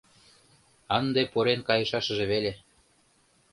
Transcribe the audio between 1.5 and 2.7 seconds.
кайышашыже веле.